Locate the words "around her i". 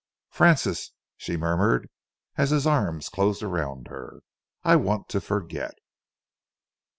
3.43-4.75